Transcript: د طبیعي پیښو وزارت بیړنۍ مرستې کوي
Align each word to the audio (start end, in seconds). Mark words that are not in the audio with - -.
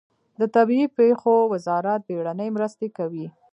د 0.39 0.41
طبیعي 0.55 0.87
پیښو 0.97 1.33
وزارت 1.53 2.01
بیړنۍ 2.09 2.49
مرستې 2.55 2.87
کوي 2.97 3.27